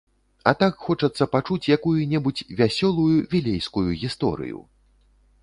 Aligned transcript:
А 0.51 0.51
так 0.61 0.77
хочацца 0.85 1.27
пачуць 1.35 1.69
якую-небудзь 1.75 2.43
вясёлую 2.63 3.17
вілейскую 3.35 3.87
гісторыю! 4.07 4.59